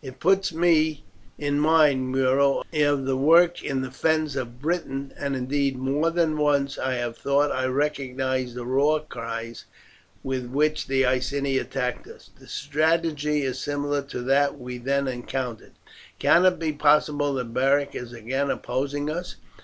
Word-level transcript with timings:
"It 0.00 0.20
puts 0.20 0.52
me 0.54 1.02
in 1.38 1.58
mind, 1.58 2.12
Muro, 2.12 2.62
of 2.72 3.04
the 3.04 3.16
work 3.16 3.64
in 3.64 3.80
the 3.82 3.90
fens 3.90 4.36
of 4.36 4.60
Britain; 4.62 5.12
and 5.18 5.34
indeed 5.34 5.76
more 5.76 6.12
than 6.12 6.36
once 6.36 6.78
I 6.78 6.94
have 6.94 7.16
thought 7.18 7.50
I 7.50 7.66
recognized 7.66 8.54
the 8.54 8.62
war 8.64 9.00
cries 9.00 9.64
with 10.22 10.46
which 10.46 10.86
the 10.86 11.04
Iceni 11.04 11.58
attacked 11.58 12.06
us. 12.06 12.30
The 12.38 12.46
strategy 12.46 13.42
is 13.42 13.58
similar 13.58 14.02
to 14.02 14.22
that 14.22 14.56
we 14.56 14.78
then 14.78 15.08
encountered. 15.08 15.72
Can 16.20 16.44
it 16.44 16.60
be 16.60 16.72
possible 16.72 17.34
that 17.34 17.52
Beric 17.52 17.96
is 17.96 18.12
again 18.12 18.50
opposing 18.50 19.10
us? 19.10 19.34